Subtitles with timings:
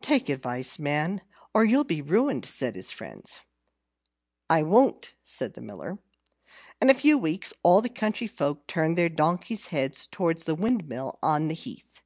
[0.00, 1.20] "Take advice, man,
[1.52, 3.40] or you'll be ruined," said his friends.
[4.48, 5.98] "I won't," said the Miller.
[6.80, 11.18] In a few weeks all the country folk turned their donkeys' heads towards the windmill
[11.24, 12.02] on the heath.